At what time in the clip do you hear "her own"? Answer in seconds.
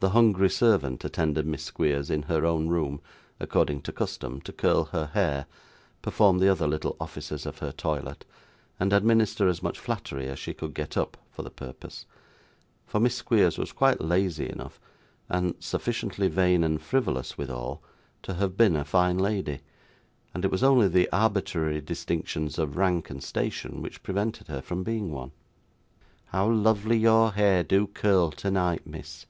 2.24-2.68